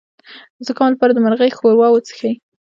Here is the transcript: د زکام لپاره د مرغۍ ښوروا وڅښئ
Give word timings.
د 0.57 0.59
زکام 0.67 0.89
لپاره 0.93 1.11
د 1.13 1.17
مرغۍ 1.25 1.49
ښوروا 1.57 1.87
وڅښئ 1.91 2.33